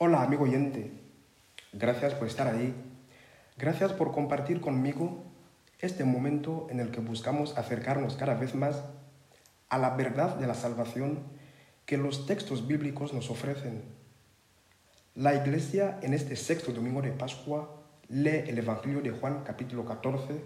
[0.00, 0.92] Hola amigo oyente,
[1.72, 2.72] gracias por estar ahí,
[3.56, 5.24] gracias por compartir conmigo
[5.80, 8.84] este momento en el que buscamos acercarnos cada vez más
[9.68, 11.24] a la verdad de la salvación
[11.84, 13.82] que los textos bíblicos nos ofrecen.
[15.16, 20.44] La iglesia en este sexto domingo de Pascua lee el Evangelio de Juan capítulo 14,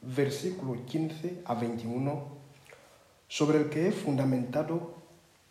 [0.00, 2.28] versículo 15 a 21,
[3.28, 4.94] sobre el que he fundamentado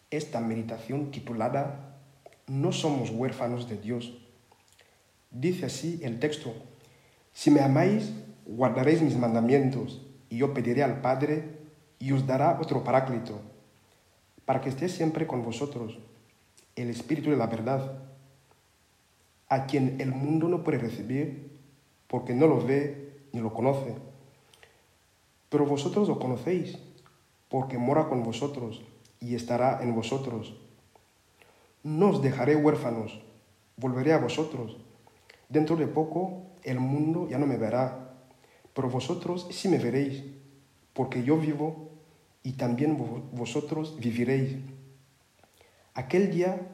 [0.09, 1.88] esta meditación titulada
[2.49, 4.11] No somos huérfanos de Dios.
[5.29, 6.51] Dice así el texto,
[7.31, 8.11] si me amáis,
[8.47, 11.59] guardaréis mis mandamientos, y yo pediré al Padre,
[11.99, 13.39] y os dará otro paráclito,
[14.45, 15.99] para que esté siempre con vosotros,
[16.75, 17.99] el Espíritu de la verdad,
[19.47, 21.59] a quien el mundo no puede recibir,
[22.07, 23.93] porque no lo ve ni lo conoce.
[25.49, 26.79] Pero vosotros lo conocéis,
[27.47, 28.81] porque mora con vosotros
[29.19, 30.55] y estará en vosotros.
[31.83, 33.21] No os dejaré huérfanos,
[33.77, 34.77] volveré a vosotros.
[35.47, 38.13] Dentro de poco el mundo ya no me verá,
[38.73, 40.23] pero vosotros sí me veréis,
[40.93, 41.89] porque yo vivo
[42.43, 42.97] y también
[43.31, 44.57] vosotros viviréis.
[45.93, 46.67] Aquel día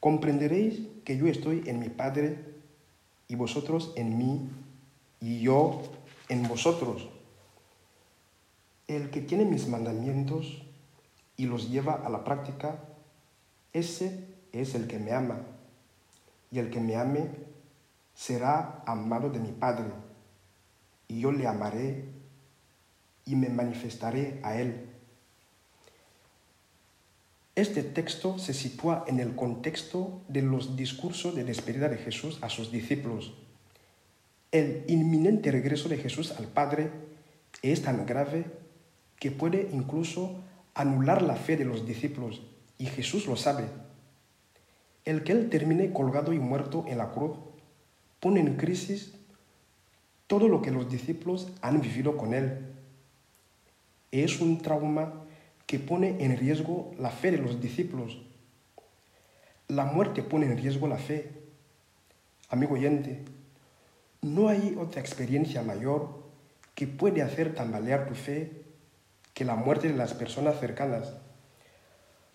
[0.00, 2.56] comprenderéis que yo estoy en mi Padre
[3.28, 4.48] y vosotros en mí
[5.20, 5.82] y yo
[6.28, 7.08] en vosotros.
[8.86, 10.62] El que tiene mis mandamientos
[11.36, 12.78] y los lleva a la práctica,
[13.78, 15.40] ese es el que me ama.
[16.50, 17.28] Y el que me ame
[18.14, 19.90] será amado de mi Padre.
[21.08, 22.04] Y yo le amaré
[23.26, 24.88] y me manifestaré a él.
[27.54, 32.48] Este texto se sitúa en el contexto de los discursos de despedida de Jesús a
[32.48, 33.34] sus discípulos.
[34.52, 36.90] El inminente regreso de Jesús al Padre
[37.62, 38.44] es tan grave
[39.18, 40.42] que puede incluso
[40.74, 42.42] anular la fe de los discípulos,
[42.78, 43.64] y Jesús lo sabe.
[45.04, 47.36] El que Él termine colgado y muerto en la cruz
[48.20, 49.12] pone en crisis
[50.26, 52.66] todo lo que los discípulos han vivido con Él.
[54.10, 55.22] Es un trauma
[55.66, 58.18] que pone en riesgo la fe de los discípulos.
[59.68, 61.30] La muerte pone en riesgo la fe.
[62.48, 63.24] Amigo oyente,
[64.22, 66.24] no hay otra experiencia mayor
[66.74, 68.62] que puede hacer tambalear tu fe
[69.34, 71.14] que la muerte de las personas cercanas.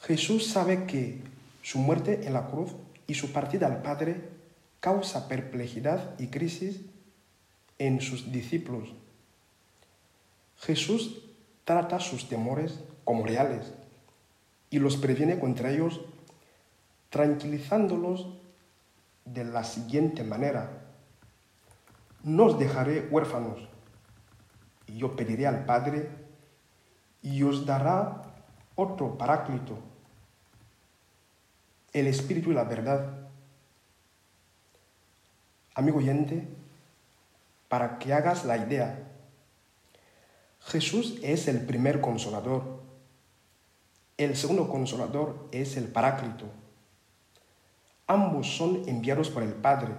[0.02, 1.22] Jesús sabe que
[1.62, 2.72] su muerte en la cruz
[3.06, 4.30] y su partida al Padre
[4.80, 6.82] causa perplejidad y crisis
[7.78, 8.94] en sus discípulos.
[10.58, 11.24] Jesús
[11.66, 13.74] trata sus temores como reales
[14.72, 16.02] y los previene contra ellos
[17.10, 18.28] tranquilizándolos
[19.26, 20.84] de la siguiente manera.
[22.24, 23.68] No os dejaré huérfanos
[24.88, 26.10] y yo pediré al Padre
[27.22, 28.24] y os dará
[28.76, 29.91] otro paráclito,
[31.94, 33.30] el Espíritu y la verdad.
[35.74, 36.48] Amigo oyente,
[37.68, 39.08] para que hagas la idea,
[40.62, 42.82] Jesús es el primer consolador.
[44.18, 46.46] El segundo consolador es el paráclito.
[48.08, 49.94] Ambos son enviados por el Padre.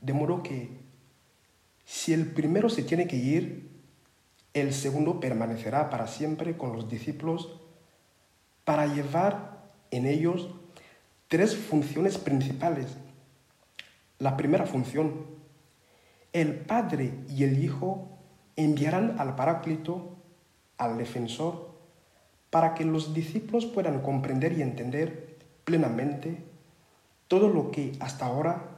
[0.00, 0.70] De modo que
[1.84, 3.70] si el primero se tiene que ir,
[4.54, 7.60] el segundo permanecerá para siempre con los discípulos
[8.64, 10.48] para llevar en ellos
[11.28, 12.96] tres funciones principales.
[14.18, 15.26] La primera función,
[16.32, 18.08] el Padre y el Hijo
[18.56, 20.16] enviarán al Paráclito,
[20.78, 21.74] al defensor,
[22.50, 26.44] para que los discípulos puedan comprender y entender plenamente
[27.26, 28.70] todo lo que hasta ahora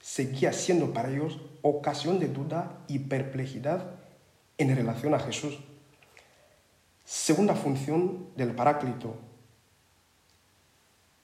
[0.00, 3.96] seguía siendo para ellos ocasión de duda y perplejidad
[4.58, 5.58] en relación a Jesús.
[7.04, 9.16] Segunda función del Paráclito.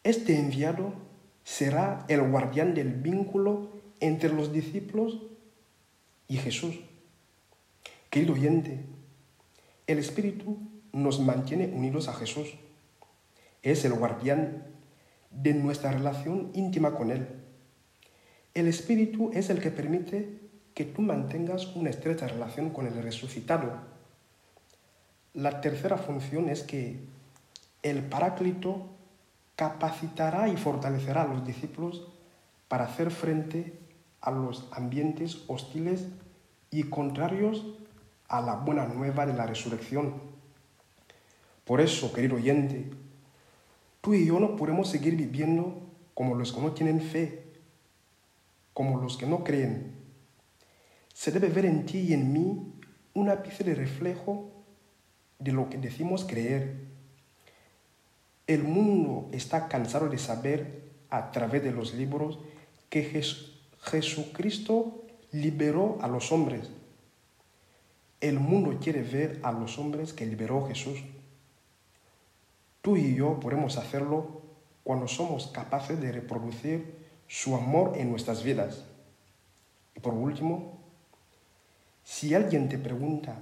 [0.04, 0.92] Este enviado
[1.44, 3.70] será el guardián del vínculo
[4.00, 5.22] entre los discípulos
[6.28, 6.78] y Jesús.
[8.10, 8.84] Querido oyente,
[9.86, 10.58] el Espíritu
[10.92, 12.54] nos mantiene unidos a Jesús.
[13.62, 14.66] Es el guardián
[15.30, 17.26] de nuestra relación íntima con Él.
[18.52, 20.38] El Espíritu es el que permite
[20.74, 23.72] que tú mantengas una estrecha relación con el resucitado.
[25.32, 26.98] La tercera función es que
[27.82, 28.93] el Paráclito
[29.56, 32.08] capacitará y fortalecerá a los discípulos
[32.68, 33.78] para hacer frente
[34.20, 36.08] a los ambientes hostiles
[36.70, 37.64] y contrarios
[38.28, 40.14] a la buena nueva de la resurrección.
[41.64, 42.90] Por eso, querido oyente,
[44.00, 45.80] tú y yo no podemos seguir viviendo
[46.14, 47.44] como los que no tienen fe,
[48.72, 49.94] como los que no creen,
[51.12, 52.74] se debe ver en ti y en mí
[53.14, 54.50] un ápice de reflejo
[55.38, 56.93] de lo que decimos creer.
[58.46, 62.38] El mundo está cansado de saber a través de los libros
[62.90, 63.02] que
[63.82, 66.70] Jesucristo liberó a los hombres.
[68.20, 71.02] El mundo quiere ver a los hombres que liberó Jesús.
[72.82, 74.42] Tú y yo podemos hacerlo
[74.82, 76.94] cuando somos capaces de reproducir
[77.26, 78.84] su amor en nuestras vidas.
[79.96, 80.78] Y por último,
[82.04, 83.38] si alguien te pregunta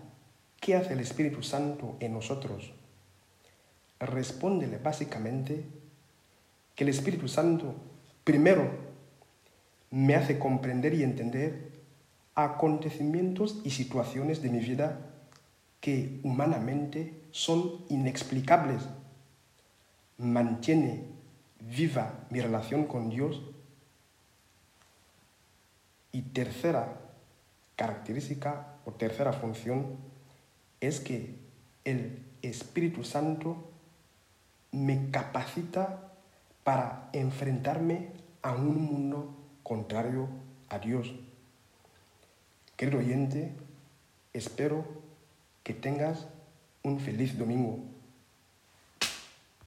[0.60, 2.72] qué hace el Espíritu Santo en nosotros,
[4.02, 5.64] respóndele básicamente
[6.74, 7.74] que el Espíritu Santo
[8.24, 8.68] primero
[9.90, 11.70] me hace comprender y entender
[12.34, 14.98] acontecimientos y situaciones de mi vida
[15.80, 18.82] que humanamente son inexplicables.
[20.18, 21.04] Mantiene
[21.60, 23.42] viva mi relación con Dios.
[26.10, 27.00] Y tercera
[27.76, 29.96] característica o tercera función
[30.80, 31.36] es que
[31.84, 33.71] el Espíritu Santo
[34.72, 36.12] me capacita
[36.64, 38.08] para enfrentarme
[38.42, 40.28] a un mundo contrario
[40.68, 41.14] a Dios.
[42.76, 43.52] Querido oyente,
[44.32, 44.84] espero
[45.62, 46.26] que tengas
[46.82, 47.91] un feliz domingo.